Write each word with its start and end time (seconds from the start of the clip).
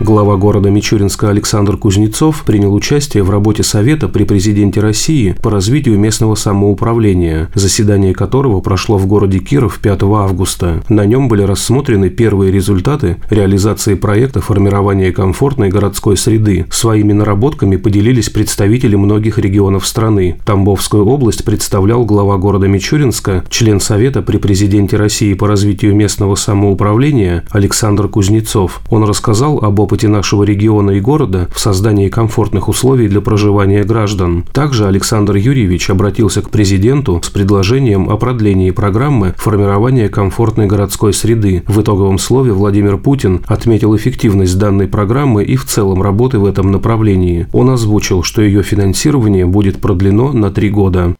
Глава 0.00 0.36
города 0.36 0.70
Мичуринска 0.70 1.28
Александр 1.28 1.76
Кузнецов 1.76 2.44
принял 2.44 2.72
участие 2.72 3.24
в 3.24 3.30
работе 3.30 3.64
Совета 3.64 4.06
при 4.06 4.22
президенте 4.22 4.80
России 4.80 5.34
по 5.42 5.50
развитию 5.50 5.98
местного 5.98 6.36
самоуправления, 6.36 7.50
заседание 7.54 8.14
которого 8.14 8.60
прошло 8.60 8.96
в 8.96 9.08
городе 9.08 9.40
Киров 9.40 9.80
5 9.80 10.02
августа. 10.04 10.84
На 10.88 11.04
нем 11.04 11.26
были 11.26 11.42
рассмотрены 11.42 12.10
первые 12.10 12.52
результаты 12.52 13.16
реализации 13.28 13.94
проекта 13.94 14.40
формирования 14.40 15.10
комфортной 15.10 15.68
городской 15.68 16.16
среды. 16.16 16.66
Своими 16.70 17.12
наработками 17.12 17.74
поделились 17.74 18.30
представители 18.30 18.94
многих 18.94 19.36
регионов 19.36 19.84
страны. 19.84 20.38
Тамбовскую 20.44 21.04
область 21.06 21.44
представлял 21.44 22.04
глава 22.04 22.36
города 22.36 22.68
Мичуринска, 22.68 23.44
член 23.48 23.80
Совета 23.80 24.22
при 24.22 24.36
президенте 24.36 24.96
России 24.96 25.34
по 25.34 25.48
развитию 25.48 25.96
местного 25.96 26.36
самоуправления 26.36 27.42
Александр 27.50 28.06
Кузнецов. 28.06 28.80
Он 28.90 29.02
рассказал 29.02 29.58
об 29.58 29.87
опыте 29.88 30.06
нашего 30.06 30.42
региона 30.42 30.90
и 30.90 31.00
города 31.00 31.48
в 31.50 31.58
создании 31.58 32.10
комфортных 32.10 32.68
условий 32.68 33.08
для 33.08 33.22
проживания 33.22 33.84
граждан. 33.84 34.44
Также 34.52 34.86
Александр 34.86 35.36
Юрьевич 35.36 35.88
обратился 35.88 36.42
к 36.42 36.50
президенту 36.50 37.22
с 37.24 37.30
предложением 37.30 38.10
о 38.10 38.18
продлении 38.18 38.70
программы 38.70 39.34
формирования 39.38 40.10
комфортной 40.10 40.66
городской 40.66 41.14
среды. 41.14 41.62
В 41.66 41.80
итоговом 41.80 42.18
слове 42.18 42.52
Владимир 42.52 42.98
Путин 42.98 43.40
отметил 43.46 43.96
эффективность 43.96 44.58
данной 44.58 44.88
программы 44.88 45.42
и 45.42 45.56
в 45.56 45.64
целом 45.64 46.02
работы 46.02 46.38
в 46.38 46.44
этом 46.44 46.70
направлении. 46.70 47.46
Он 47.54 47.70
озвучил, 47.70 48.22
что 48.22 48.42
ее 48.42 48.62
финансирование 48.62 49.46
будет 49.46 49.80
продлено 49.80 50.34
на 50.34 50.50
три 50.50 50.68
года. 50.68 51.16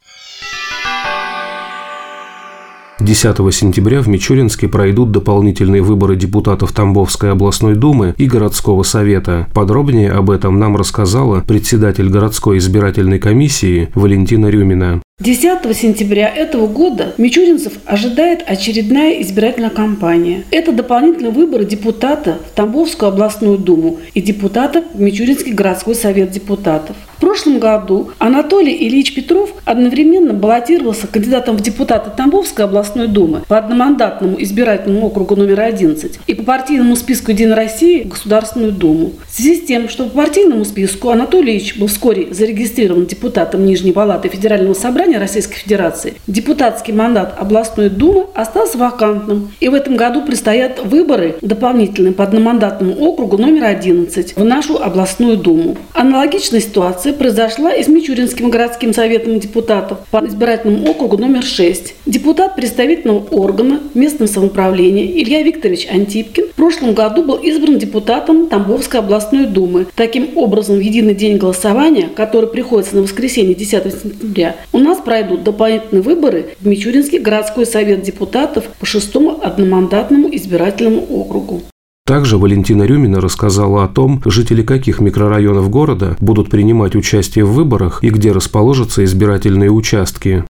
10 3.09 3.55
сентября 3.55 4.03
в 4.03 4.07
Мичуринске 4.07 4.69
пройдут 4.69 5.13
дополнительные 5.13 5.81
выборы 5.81 6.15
депутатов 6.15 6.73
Тамбовской 6.73 7.33
областной 7.33 7.75
думы 7.75 8.15
и 8.19 8.27
городского 8.27 8.83
совета. 8.83 9.49
Подробнее 9.55 10.13
об 10.13 10.31
этом 10.31 10.59
нам 10.59 10.77
рассказала 10.77 11.41
председатель 11.41 12.11
городской 12.11 12.59
избирательной 12.59 13.19
комиссии 13.19 13.89
Валентина 13.95 14.49
Рюмина. 14.49 15.01
10 15.21 15.77
сентября 15.77 16.29
этого 16.29 16.69
года 16.69 17.13
Мичуринцев 17.19 17.73
ожидает 17.85 18.45
очередная 18.47 19.21
избирательная 19.21 19.69
кампания. 19.69 20.45
Это 20.53 20.71
дополнительные 20.71 21.33
выборы 21.33 21.65
депутата 21.65 22.39
в 22.47 22.55
Тамбовскую 22.55 23.09
областную 23.09 23.59
думу 23.59 23.99
и 24.15 24.21
депутата 24.21 24.85
в 24.95 25.01
Мичуринский 25.01 25.55
городской 25.55 25.97
совет 25.97 26.31
депутатов. 26.31 26.95
В 27.17 27.21
прошлом 27.21 27.59
году 27.59 28.13
Анатолий 28.19 28.77
Ильич 28.87 29.13
Петров 29.13 29.53
одновременно 29.65 30.35
баллотировался 30.35 31.09
кандидатом 31.09 31.57
в 31.57 31.61
депутаты 31.61 32.11
Тамбовской 32.17 32.65
областной 32.65 33.09
думы 33.09 33.43
по 33.49 33.59
одномандатному 33.59 34.41
избирательному 34.41 35.09
округу 35.09 35.35
номер 35.35 35.63
11 35.63 36.21
и 36.29 36.35
по 36.35 36.45
партийному 36.45 36.95
списку 36.95 37.33
«Единой 37.33 37.57
России» 37.57 38.05
в 38.05 38.11
Государственную 38.11 38.71
думу. 38.71 39.15
В 39.29 39.35
связи 39.35 39.57
с 39.57 39.67
тем, 39.67 39.89
что 39.89 40.05
по 40.05 40.11
партийному 40.11 40.65
списку 40.65 41.11
Анатолий 41.11 41.55
Ильич 41.55 41.77
был 41.77 41.89
вскоре 41.89 42.33
зарегистрирован 42.33 43.07
депутатом 43.07 43.67
Нижней 43.67 43.91
Палаты 43.91 44.29
Федерального 44.29 44.75
собрания, 44.75 45.08
собрания 45.09 45.19
Российской 45.19 45.57
Федерации 45.57 46.15
депутатский 46.27 46.93
мандат 46.93 47.35
областной 47.39 47.89
думы 47.89 48.27
остался 48.35 48.77
вакантным. 48.77 49.51
И 49.61 49.69
в 49.69 49.75
этом 49.75 49.97
году 49.97 50.23
предстоят 50.23 50.81
выборы 50.85 51.37
дополнительные 51.41 52.13
по 52.13 52.25
одномандатному 52.25 52.95
округу 52.95 53.39
номер 53.39 53.65
11 53.65 54.37
в 54.37 54.45
нашу 54.45 54.83
областную 54.83 55.37
думу. 55.37 55.77
Аналогичная 55.99 56.61
ситуация 56.61 57.13
произошла 57.13 57.75
и 57.75 57.83
с 57.83 57.89
Мичуринским 57.89 58.51
городским 58.51 58.95
советом 58.95 59.41
депутатов 59.41 59.99
по 60.13 60.25
избирательному 60.25 60.89
округу 60.89 61.19
номер 61.19 61.43
6. 61.43 61.97
Депутат 62.07 62.55
представительного 62.55 63.27
органа 63.35 63.81
местного 63.95 64.29
самоуправления 64.29 65.07
Илья 65.07 65.43
Викторович 65.43 65.89
Антипкин 65.91 66.51
в 66.51 66.55
прошлом 66.55 66.95
году 66.95 67.25
был 67.25 67.35
избран 67.39 67.81
депутатом 67.81 68.47
Тамбовской 68.47 69.01
областной 69.01 69.47
думы. 69.47 69.89
Таким 69.97 70.39
образом, 70.39 70.77
в 70.77 70.81
единый 70.81 71.17
день 71.17 71.37
голосования, 71.37 72.09
который 72.15 72.49
приходится 72.49 72.95
на 72.95 73.03
воскресенье 73.03 73.57
10 73.57 74.01
сентября, 74.01 74.55
у 74.73 74.79
нас 74.79 74.99
пройдут 74.99 75.43
дополнительные 75.43 76.03
выборы 76.03 76.51
в 76.61 76.69
Мичуринский 76.69 77.19
городской 77.19 77.67
совет 77.67 78.03
депутатов 78.03 78.67
по 78.79 78.87
шестому 78.87 79.41
одномандатному 79.43 80.29
избирательному 80.33 81.05
округу. 81.11 81.63
Также 82.09 82.39
Валентина 82.39 82.85
Рюмина 82.85 83.21
рассказала 83.21 83.85
о 83.85 83.87
том, 83.87 84.23
жители 84.25 84.63
каких 84.63 84.99
микрорайонов 84.99 85.69
города 85.69 86.17
будут 86.21 86.49
принимать 86.49 86.97
участие 86.97 87.45
в 87.45 87.53
выборах 87.53 88.03
и 88.03 88.09
где 88.09 88.33
расположатся 88.33 89.05
избирательные 89.05 89.71
участки. 89.71 90.45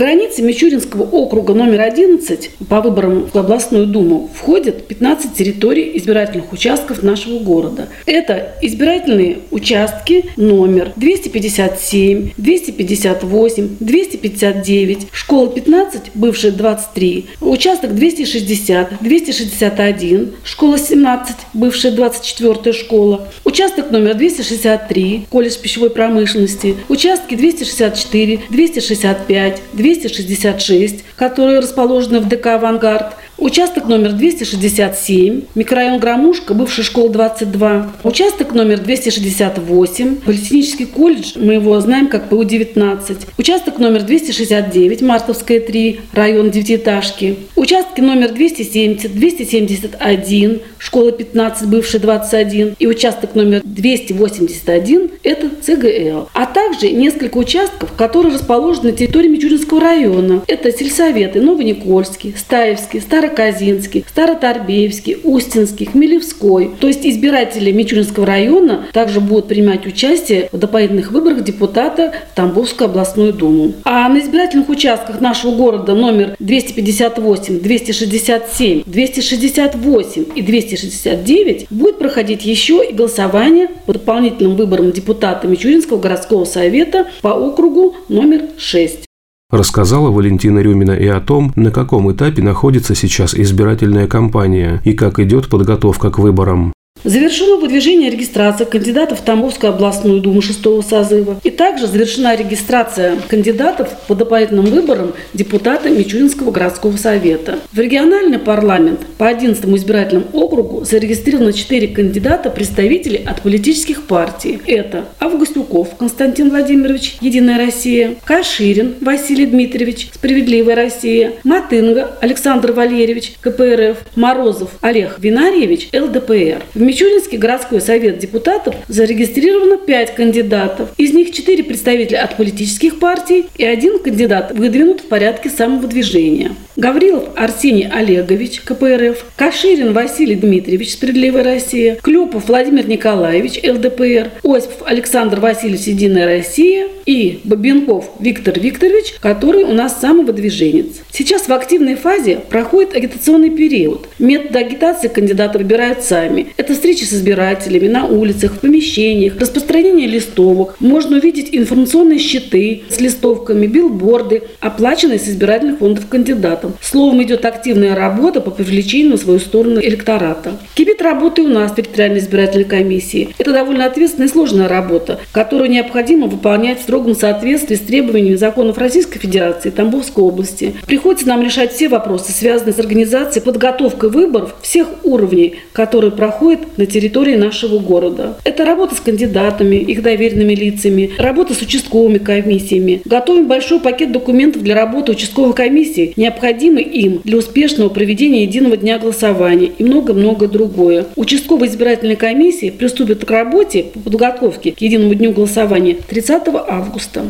Границы 0.00 0.42
Мичуринского 0.42 1.02
округа 1.02 1.52
номер 1.52 1.80
11 1.80 2.50
по 2.68 2.80
выборам 2.80 3.28
в 3.32 3.36
областную 3.36 3.86
думу 3.86 4.30
входят 4.34 4.86
15 4.86 5.34
территорий 5.34 5.96
избирательных 5.96 6.52
участков 6.52 7.02
нашего 7.02 7.38
города. 7.38 7.88
Это 8.06 8.54
избирательные 8.62 9.40
участки 9.50 10.26
номер 10.36 10.92
257, 10.96 12.30
258, 12.36 13.76
259, 13.80 15.08
школа 15.12 15.48
15, 15.48 16.02
бывшая 16.14 16.52
23, 16.52 17.26
участок 17.40 17.94
260, 17.94 19.02
261, 19.02 20.32
школа 20.44 20.78
17, 20.78 21.36
бывшая 21.52 21.92
24 21.92 22.72
школа, 22.74 23.28
участок 23.44 23.90
номер 23.90 24.14
263, 24.14 25.26
колледж 25.28 25.56
пищевой 25.56 25.90
промышленности, 25.90 26.76
участки 26.88 27.34
264, 27.34 28.40
265, 28.50 29.62
266, 29.72 31.04
которые 31.16 31.60
расположены 31.60 32.20
в 32.20 32.28
ДК 32.28 32.46
«Авангард», 32.48 33.14
Участок 33.40 33.88
номер 33.88 34.12
267, 34.12 35.44
микрорайон 35.54 35.98
Громушка, 35.98 36.52
бывшая 36.52 36.82
школа 36.82 37.08
22. 37.08 37.92
Участок 38.04 38.52
номер 38.52 38.80
268, 38.80 40.16
Политехнический 40.16 40.84
колледж, 40.84 41.32
мы 41.36 41.54
его 41.54 41.80
знаем 41.80 42.08
как 42.08 42.28
ПУ-19. 42.28 43.28
Участок 43.38 43.78
номер 43.78 44.02
269, 44.02 45.00
Мартовская 45.00 45.60
3, 45.60 46.00
район 46.12 46.50
девятиэтажки. 46.50 47.36
Участки 47.56 48.02
номер 48.02 48.32
270, 48.34 49.14
271, 49.14 50.60
школа 50.76 51.10
15, 51.10 51.66
бывшая 51.66 52.00
21. 52.00 52.76
И 52.78 52.86
участок 52.86 53.34
номер 53.34 53.62
281– 53.64 55.12
это 55.22 55.48
ЦГЛ. 55.62 56.28
А 56.34 56.44
также 56.44 56.90
несколько 56.90 57.38
участков, 57.38 57.94
которые 57.96 58.34
расположены 58.34 58.90
на 58.90 58.96
территории 58.96 59.28
Мичуринского 59.28 59.80
района. 59.80 60.42
Это 60.46 60.70
сельсоветы 60.72 61.40
Новоникольский, 61.40 62.34
Стаевский, 62.36 63.00
Старый 63.00 63.29
Староказинский, 63.30 64.04
Староторбеевский, 64.08 65.18
Устинский, 65.22 65.86
Хмелевской. 65.86 66.70
То 66.80 66.88
есть 66.88 67.06
избиратели 67.06 67.70
Мичуринского 67.70 68.26
района 68.26 68.86
также 68.92 69.20
будут 69.20 69.48
принимать 69.48 69.86
участие 69.86 70.48
в 70.52 70.58
дополнительных 70.58 71.12
выборах 71.12 71.44
депутата 71.44 72.12
в 72.32 72.34
Тамбовскую 72.34 72.88
областную 72.90 73.32
думу. 73.32 73.74
А 73.84 74.08
на 74.08 74.18
избирательных 74.18 74.68
участках 74.68 75.20
нашего 75.20 75.54
города 75.54 75.94
номер 75.94 76.36
258, 76.40 77.60
267, 77.60 78.82
268 78.84 80.24
и 80.34 80.42
269 80.42 81.66
будет 81.70 81.98
проходить 81.98 82.44
еще 82.44 82.84
и 82.84 82.92
голосование 82.92 83.68
по 83.86 83.92
дополнительным 83.92 84.56
выборам 84.56 84.92
депутата 84.92 85.46
Мичуринского 85.46 86.00
городского 86.00 86.44
совета 86.44 87.06
по 87.22 87.28
округу 87.28 87.94
номер 88.08 88.42
6. 88.58 89.09
Рассказала 89.50 90.10
Валентина 90.10 90.60
Рюмина 90.60 90.92
и 90.92 91.06
о 91.08 91.20
том, 91.20 91.52
на 91.56 91.72
каком 91.72 92.10
этапе 92.12 92.40
находится 92.40 92.94
сейчас 92.94 93.34
избирательная 93.34 94.06
кампания 94.06 94.80
и 94.84 94.92
как 94.92 95.18
идет 95.18 95.48
подготовка 95.48 96.10
к 96.10 96.18
выборам. 96.18 96.72
Завершено 97.04 97.56
выдвижение 97.56 98.10
регистрации 98.10 98.64
кандидатов 98.64 99.20
в 99.20 99.22
Тамбовскую 99.22 99.72
областную 99.72 100.20
думу 100.20 100.42
шестого 100.42 100.82
созыва. 100.82 101.40
И 101.42 101.50
также 101.50 101.86
завершена 101.86 102.36
регистрация 102.36 103.16
кандидатов 103.28 103.88
по 104.06 104.14
дополнительным 104.14 104.66
выборам 104.66 105.14
депутата 105.32 105.88
Мичуринского 105.88 106.50
городского 106.50 106.96
совета. 106.96 107.58
В 107.72 107.78
региональный 107.78 108.38
парламент 108.38 109.00
по 109.16 109.28
11 109.28 109.64
избирательному 109.64 110.26
округу 110.32 110.84
зарегистрировано 110.84 111.52
4 111.52 111.88
кандидата 111.88 112.50
представителей 112.50 113.24
от 113.24 113.40
политических 113.42 114.02
партий. 114.02 114.60
Это 114.66 115.06
Августюков 115.18 115.96
Константин 115.96 116.50
Владимирович, 116.50 117.16
Единая 117.20 117.58
Россия, 117.58 118.16
Каширин 118.24 118.94
Василий 119.00 119.46
Дмитриевич, 119.46 120.10
Справедливая 120.12 120.76
Россия, 120.76 121.32
Матынга 121.44 122.16
Александр 122.20 122.72
Валерьевич, 122.72 123.32
КПРФ, 123.40 123.98
Морозов 124.16 124.70
Олег 124.82 125.16
Винарьевич, 125.18 125.88
ЛДПР. 125.94 126.62
Мичуринский 126.90 127.38
городской 127.38 127.80
совет 127.80 128.18
депутатов 128.18 128.74
зарегистрировано 128.88 129.76
5 129.76 130.12
кандидатов. 130.16 130.88
Из 130.96 131.14
них 131.14 131.30
4 131.30 131.62
представителя 131.62 132.24
от 132.24 132.36
политических 132.36 132.98
партий 132.98 133.46
и 133.56 133.64
один 133.64 134.00
кандидат 134.00 134.50
выдвинут 134.50 135.02
в 135.02 135.04
порядке 135.04 135.50
самовыдвижения. 135.50 136.50
Гаврилов 136.74 137.28
Арсений 137.36 137.86
Олегович, 137.86 138.62
КПРФ, 138.62 139.24
Каширин 139.36 139.92
Василий 139.92 140.34
Дмитриевич, 140.34 140.94
Справедливая 140.94 141.44
Россия, 141.44 141.96
Клюпов 141.96 142.48
Владимир 142.48 142.88
Николаевич, 142.88 143.60
ЛДПР, 143.62 144.30
Осипов 144.42 144.82
Александр 144.84 145.38
Васильевич, 145.38 145.82
Единая 145.82 146.26
Россия 146.26 146.88
и 147.06 147.40
Бабенков 147.44 148.10
Виктор 148.18 148.58
Викторович, 148.58 149.14
который 149.20 149.64
у 149.64 149.74
нас 149.74 150.00
самовыдвиженец. 150.00 151.02
Сейчас 151.12 151.48
в 151.48 151.52
активной 151.52 151.96
фазе 151.96 152.38
проходит 152.48 152.96
агитационный 152.96 153.50
период. 153.50 154.08
Методы 154.18 154.58
агитации 154.58 155.08
кандидаты 155.08 155.58
выбирают 155.58 156.02
сами. 156.02 156.46
Это 156.56 156.74
встречи 156.80 157.04
с 157.04 157.12
избирателями 157.12 157.88
на 157.88 158.06
улицах, 158.06 158.54
в 158.54 158.60
помещениях, 158.60 159.36
распространение 159.38 160.06
листовок. 160.06 160.76
Можно 160.80 161.18
увидеть 161.18 161.50
информационные 161.52 162.18
щиты 162.18 162.84
с 162.88 162.98
листовками, 163.00 163.66
билборды, 163.66 164.44
оплаченные 164.60 165.18
с 165.18 165.28
избирательных 165.28 165.78
фондов 165.78 166.08
кандидатам. 166.08 166.74
Словом, 166.80 167.22
идет 167.22 167.44
активная 167.44 167.94
работа 167.94 168.40
по 168.40 168.50
привлечению 168.50 169.12
на 169.12 169.16
свою 169.18 169.40
сторону 169.40 169.78
электората. 169.80 170.52
Кипит 170.74 171.02
работа 171.02 171.42
и 171.42 171.44
у 171.44 171.48
нас 171.48 171.72
в 171.72 171.74
территориальной 171.74 172.20
избирательной 172.20 172.64
комиссии. 172.64 173.34
Это 173.36 173.52
довольно 173.52 173.84
ответственная 173.84 174.28
и 174.28 174.30
сложная 174.30 174.66
работа, 174.66 175.20
которую 175.32 175.70
необходимо 175.70 176.28
выполнять 176.28 176.80
в 176.80 176.82
строгом 176.82 177.14
соответствии 177.14 177.74
с 177.74 177.80
требованиями 177.80 178.36
законов 178.36 178.78
Российской 178.78 179.18
Федерации 179.18 179.68
и 179.68 179.72
Тамбовской 179.72 180.24
области. 180.24 180.74
Приходится 180.86 181.28
нам 181.28 181.42
решать 181.42 181.74
все 181.74 181.90
вопросы, 181.90 182.32
связанные 182.32 182.72
с 182.72 182.78
организацией, 182.78 183.44
подготовкой 183.44 184.08
выборов 184.08 184.54
всех 184.62 184.88
уровней, 185.04 185.56
которые 185.72 186.10
проходят 186.10 186.60
на 186.76 186.86
территории 186.86 187.36
нашего 187.36 187.78
города. 187.78 188.38
Это 188.44 188.64
работа 188.64 188.94
с 188.94 189.00
кандидатами, 189.00 189.76
их 189.76 190.02
доверенными 190.02 190.54
лицами, 190.54 191.10
работа 191.18 191.54
с 191.54 191.62
участковыми 191.62 192.18
комиссиями. 192.18 193.02
Готовим 193.04 193.48
большой 193.48 193.80
пакет 193.80 194.12
документов 194.12 194.62
для 194.62 194.74
работы 194.74 195.12
участковой 195.12 195.54
комиссии, 195.54 196.12
необходимый 196.16 196.82
им 196.82 197.20
для 197.24 197.38
успешного 197.38 197.88
проведения 197.88 198.42
единого 198.42 198.76
дня 198.76 198.98
голосования 198.98 199.70
и 199.78 199.84
много-много 199.84 200.48
другое. 200.48 201.06
Участковые 201.16 201.70
избирательные 201.70 202.16
комиссии 202.16 202.70
приступят 202.70 203.24
к 203.24 203.30
работе 203.30 203.84
по 203.84 204.00
подготовке 204.00 204.72
к 204.72 204.80
единому 204.80 205.14
дню 205.14 205.32
голосования 205.32 205.96
30 206.08 206.42
августа. 206.68 207.22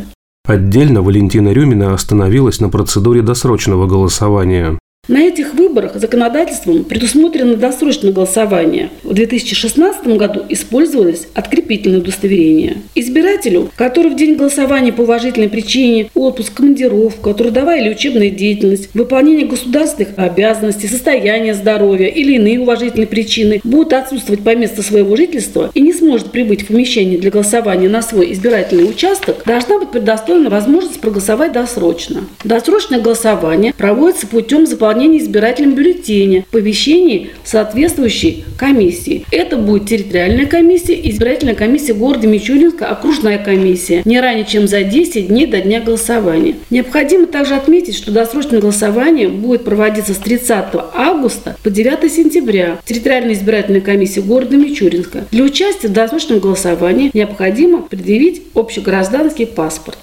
Отдельно 0.43 1.01
Валентина 1.01 1.53
Рюмина 1.53 1.93
остановилась 1.93 2.59
на 2.59 2.69
процедуре 2.69 3.21
досрочного 3.21 3.87
голосования. 3.87 4.77
На 5.11 5.23
этих 5.23 5.55
выборах 5.55 5.95
законодательством 5.95 6.83
предусмотрено 6.83 7.55
досрочное 7.55 8.13
голосование. 8.13 8.91
В 9.03 9.15
2016 9.15 10.05
году 10.15 10.43
использовалось 10.47 11.27
открепительное 11.33 11.99
удостоверение. 11.99 12.77
Избирателю, 12.93 13.71
который 13.75 14.11
в 14.11 14.15
день 14.15 14.35
голосования 14.35 14.93
по 14.93 15.01
уважительной 15.01 15.49
причине, 15.49 16.11
отпуск, 16.13 16.53
командировка, 16.53 17.33
трудовая 17.33 17.81
или 17.81 17.89
учебная 17.89 18.29
деятельность, 18.29 18.89
выполнение 18.93 19.47
государственных 19.47 20.09
обязанностей, 20.17 20.87
состояние 20.87 21.55
здоровья 21.55 22.07
или 22.07 22.35
иные 22.35 22.59
уважительные 22.59 23.07
причины 23.07 23.59
будут 23.63 23.93
отсутствовать 23.93 24.43
по 24.43 24.55
месту 24.55 24.83
своего 24.83 25.15
жительства 25.15 25.71
и 25.73 25.81
не 25.81 25.93
сможет 25.93 26.31
прибыть 26.31 26.61
в 26.61 26.67
помещение 26.67 27.17
для 27.17 27.31
голосования 27.31 27.89
на 27.89 28.03
свой 28.03 28.31
избирательный 28.33 28.89
участок, 28.89 29.43
должна 29.47 29.79
быть 29.79 29.89
предоставлена 29.89 30.51
возможность 30.51 31.01
проголосовать 31.01 31.53
досрочно. 31.53 32.25
Досрочное 32.43 33.01
голосование 33.01 33.73
проводится 33.73 34.27
путем 34.27 34.67
заполнения 34.67 35.00
заполнения 35.01 35.19
избирательным 35.19 35.73
бюллетеня 35.73 36.45
помещении 36.51 37.31
соответствующей 37.43 38.43
комиссии. 38.57 39.25
Это 39.31 39.57
будет 39.57 39.87
территориальная 39.87 40.45
комиссия, 40.45 40.99
избирательная 41.09 41.55
комиссия 41.55 41.93
города 41.93 42.27
Мичуринска, 42.27 42.87
окружная 42.87 43.39
комиссия, 43.39 44.03
не 44.05 44.19
ранее, 44.19 44.45
чем 44.45 44.67
за 44.67 44.83
10 44.83 45.27
дней 45.27 45.47
до 45.47 45.59
дня 45.61 45.81
голосования. 45.81 46.55
Необходимо 46.69 47.25
также 47.25 47.55
отметить, 47.55 47.95
что 47.95 48.11
досрочное 48.11 48.59
голосование 48.59 49.27
будет 49.27 49.63
проводиться 49.63 50.13
с 50.13 50.17
30 50.17 50.65
августа 50.93 51.55
по 51.63 51.69
9 51.71 52.11
сентября 52.11 52.77
в 52.83 52.87
территориальной 52.87 53.33
избирательной 53.33 53.81
комиссии 53.81 54.19
города 54.19 54.55
Мичуринска. 54.55 55.25
Для 55.31 55.43
участия 55.43 55.87
в 55.87 55.93
досрочном 55.93 56.39
голосовании 56.39 57.09
необходимо 57.13 57.81
предъявить 57.81 58.43
общегражданский 58.53 59.45
паспорт. 59.45 59.97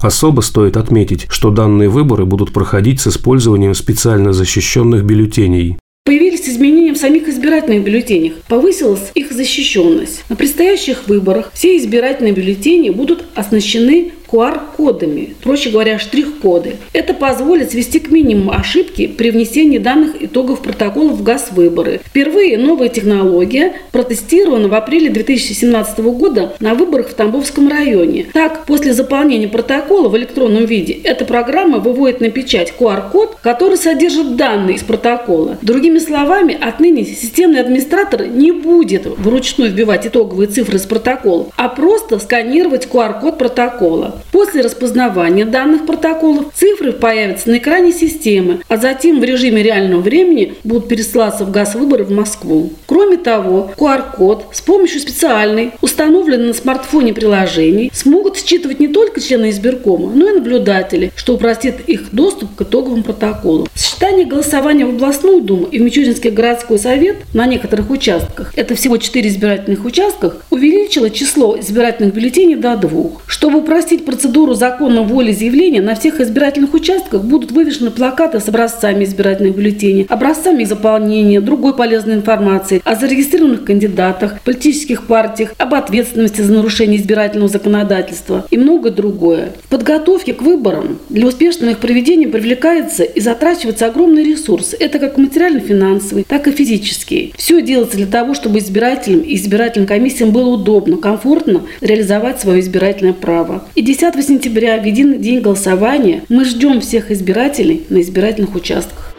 Особо 0.00 0.40
стоит 0.40 0.76
отметить, 0.76 1.26
что 1.28 1.50
данные 1.50 1.88
выборы 1.88 2.24
будут 2.24 2.52
проходить 2.52 3.00
с 3.00 3.08
использованием 3.08 3.74
специально 3.74 4.32
защищенных 4.32 5.04
бюллетеней. 5.04 5.76
Появились 6.04 6.48
изменения 6.48 6.94
в 6.94 6.98
самих 6.98 7.28
избирательных 7.28 7.84
бюллетенях. 7.84 8.32
Повысилась 8.48 9.12
их 9.14 9.30
защищенность. 9.30 10.24
На 10.30 10.36
предстоящих 10.36 11.06
выборах 11.06 11.50
все 11.52 11.76
избирательные 11.76 12.32
бюллетени 12.32 12.90
будут 12.90 13.24
оснащены 13.34 14.12
QR-кодами, 14.30 15.34
проще 15.42 15.70
говоря, 15.70 15.98
штрих-коды. 15.98 16.76
Это 16.92 17.14
позволит 17.14 17.72
свести 17.72 18.00
к 18.00 18.10
минимуму 18.10 18.52
ошибки 18.52 19.06
при 19.06 19.30
внесении 19.30 19.78
данных 19.78 20.22
итогов 20.22 20.62
протоколов 20.62 21.18
в 21.18 21.22
ГАЗ-выборы. 21.22 22.00
Впервые 22.04 22.58
новая 22.58 22.88
технология 22.88 23.74
протестирована 23.92 24.68
в 24.68 24.74
апреле 24.74 25.10
2017 25.10 25.98
года 26.00 26.54
на 26.60 26.74
выборах 26.74 27.08
в 27.08 27.14
Тамбовском 27.14 27.68
районе. 27.68 28.26
Так, 28.32 28.66
после 28.66 28.94
заполнения 28.94 29.48
протокола 29.48 30.08
в 30.08 30.16
электронном 30.16 30.64
виде 30.64 30.92
эта 30.92 31.24
программа 31.24 31.78
выводит 31.78 32.20
на 32.20 32.30
печать 32.30 32.72
QR-код, 32.78 33.38
который 33.42 33.76
содержит 33.76 34.36
данные 34.36 34.76
из 34.76 34.82
протокола. 34.82 35.58
Другими 35.62 35.98
словами, 35.98 36.56
отныне 36.60 37.04
системный 37.04 37.60
администратор 37.60 38.26
не 38.26 38.52
будет 38.52 39.06
вручную 39.06 39.70
вбивать 39.70 40.06
итоговые 40.06 40.48
цифры 40.48 40.76
из 40.76 40.86
протокола, 40.86 41.46
а 41.56 41.68
просто 41.68 42.18
сканировать 42.18 42.88
QR-код 42.90 43.38
протокола. 43.38 44.19
После 44.32 44.62
распознавания 44.62 45.44
данных 45.44 45.86
протоколов 45.86 46.52
цифры 46.54 46.92
появятся 46.92 47.50
на 47.50 47.58
экране 47.58 47.92
системы, 47.92 48.60
а 48.68 48.76
затем 48.76 49.20
в 49.20 49.24
режиме 49.24 49.62
реального 49.62 50.00
времени 50.00 50.54
будут 50.64 50.88
пересылаться 50.88 51.44
в 51.44 51.50
газ 51.50 51.74
выборы 51.74 52.04
в 52.04 52.10
Москву. 52.10 52.72
Кроме 52.86 53.16
того, 53.16 53.70
QR-код 53.76 54.46
с 54.52 54.60
помощью 54.60 55.00
специальной, 55.00 55.72
установленной 55.80 56.48
на 56.48 56.54
смартфоне 56.54 57.12
приложений, 57.12 57.90
смогут 57.94 58.38
считывать 58.38 58.80
не 58.80 58.88
только 58.88 59.20
члены 59.20 59.50
избиркома, 59.50 60.10
но 60.14 60.30
и 60.30 60.32
наблюдатели, 60.34 61.12
что 61.16 61.34
упростит 61.34 61.80
их 61.86 62.12
доступ 62.12 62.54
к 62.56 62.62
итоговым 62.62 63.02
протоколам. 63.02 63.68
Сочетание 63.74 64.26
голосования 64.26 64.86
в 64.86 64.90
областную 64.90 65.42
думу 65.42 65.66
и 65.66 65.78
в 65.78 65.82
Мичуринский 65.82 66.30
городской 66.30 66.78
совет 66.78 67.16
на 67.34 67.46
некоторых 67.46 67.90
участках, 67.90 68.52
это 68.56 68.74
всего 68.74 68.96
4 68.96 69.28
избирательных 69.28 69.84
участках, 69.84 70.44
увеличило 70.50 71.10
число 71.10 71.58
избирательных 71.58 72.14
бюллетеней 72.14 72.56
до 72.56 72.76
двух. 72.76 73.22
Чтобы 73.26 73.58
упростить 73.58 74.04
процедуру 74.10 74.54
законной 74.54 75.04
воли 75.04 75.30
заявления 75.30 75.80
на 75.80 75.94
всех 75.94 76.20
избирательных 76.20 76.74
участках 76.74 77.22
будут 77.22 77.52
вывешены 77.52 77.92
плакаты 77.92 78.40
с 78.40 78.48
образцами 78.48 79.04
избирательных 79.04 79.54
бюллетеней, 79.54 80.04
образцами 80.08 80.64
заполнения, 80.64 81.40
другой 81.40 81.76
полезной 81.76 82.14
информации 82.14 82.82
о 82.84 82.96
зарегистрированных 82.96 83.64
кандидатах, 83.64 84.40
политических 84.40 85.06
партиях, 85.06 85.52
об 85.58 85.74
ответственности 85.74 86.40
за 86.40 86.52
нарушение 86.52 86.98
избирательного 86.98 87.48
законодательства 87.48 88.44
и 88.50 88.58
многое 88.58 88.90
другое. 88.90 89.52
В 89.66 89.68
подготовке 89.68 90.34
к 90.34 90.42
выборам 90.42 90.98
для 91.08 91.28
успешного 91.28 91.70
их 91.70 91.78
проведения 91.78 92.26
привлекается 92.26 93.04
и 93.04 93.20
затрачивается 93.20 93.86
огромный 93.86 94.24
ресурс. 94.24 94.74
Это 94.76 94.98
как 94.98 95.18
материально-финансовый, 95.18 96.24
так 96.24 96.48
и 96.48 96.50
физический. 96.50 97.32
Все 97.36 97.62
делается 97.62 97.96
для 97.96 98.06
того, 98.06 98.34
чтобы 98.34 98.58
избирателям 98.58 99.20
и 99.20 99.36
избирательным 99.36 99.86
комиссиям 99.86 100.32
было 100.32 100.48
удобно, 100.48 100.96
комфортно 100.96 101.62
реализовать 101.80 102.40
свое 102.40 102.58
избирательное 102.58 103.12
право. 103.12 103.62
И 103.76 103.82
10 104.00 104.26
сентября, 104.26 104.80
в 104.80 104.86
единый 104.86 105.18
день 105.18 105.42
голосования, 105.42 106.24
мы 106.30 106.46
ждем 106.46 106.80
всех 106.80 107.10
избирателей 107.10 107.84
на 107.90 108.00
избирательных 108.00 108.54
участках. 108.54 109.14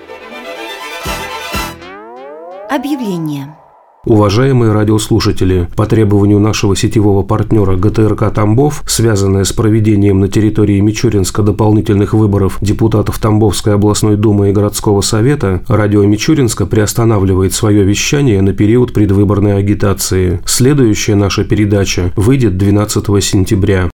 Объявление. 2.68 3.56
Уважаемые 4.06 4.72
радиослушатели, 4.72 5.68
по 5.76 5.86
требованию 5.86 6.40
нашего 6.40 6.76
сетевого 6.76 7.22
партнера 7.22 7.76
ГТРК 7.76 8.34
«Тамбов», 8.34 8.84
связанное 8.88 9.44
с 9.44 9.54
проведением 9.54 10.20
на 10.20 10.28
территории 10.28 10.80
Мичуринска 10.80 11.44
дополнительных 11.44 12.16
выборов 12.16 12.58
депутатов 12.62 13.20
Тамбовской 13.20 13.76
областной 13.76 14.18
думы 14.18 14.50
и 14.50 14.52
городского 14.52 15.02
совета, 15.02 15.62
радио 15.68 16.04
Мичуринска 16.06 16.66
приостанавливает 16.66 17.54
свое 17.54 17.84
вещание 17.84 18.42
на 18.42 18.54
период 18.54 18.94
предвыборной 18.94 19.60
агитации. 19.60 20.40
Следующая 20.48 21.14
наша 21.14 21.44
передача 21.44 22.12
выйдет 22.16 22.58
12 22.58 23.24
сентября. 23.24 23.92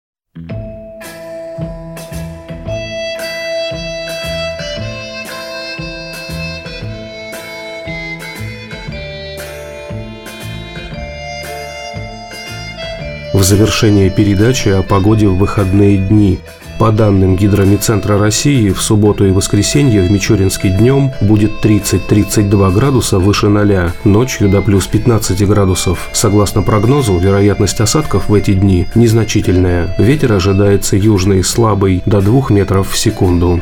Завершение 13.44 14.10
передачи 14.10 14.70
о 14.70 14.84
погоде 14.84 15.27
в 15.27 15.38
выходные 15.38 15.98
дни. 15.98 16.39
По 16.77 16.92
данным 16.92 17.38
Гидромедцентра 17.38 18.18
России, 18.18 18.70
в 18.70 18.82
субботу 18.82 19.25
и 19.25 19.32
воскресенье 19.32 20.01
в 20.01 20.12
Мичуринске 20.12 20.70
днем 20.70 21.12
будет 21.22 21.63
30-32 21.63 22.72
градуса 22.74 23.18
выше 23.18 23.48
0, 23.48 23.92
ночью 24.04 24.50
до 24.50 24.62
плюс 24.62 24.86
15 24.86 25.48
градусов. 25.48 26.10
Согласно 26.12 26.62
прогнозу, 26.62 27.18
вероятность 27.18 27.80
осадков 27.80 28.27
в 28.27 28.34
эти 28.34 28.54
дни 28.54 28.88
незначительная. 28.94 29.96
Ветер 29.98 30.34
ожидается 30.34 30.98
южный 30.98 31.44
слабый 31.44 32.04
до 32.06 32.20
2 32.20 32.48
метров 32.50 32.92
в 32.92 32.98
секунду. 32.98 33.62